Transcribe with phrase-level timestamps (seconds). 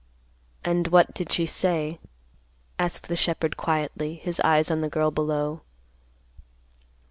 [0.65, 1.99] "And what did she say?"
[2.79, 5.61] asked the shepherd quietly, his eyes on the girl below.